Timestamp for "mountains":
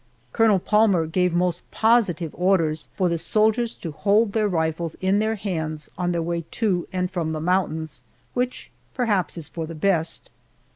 7.39-8.01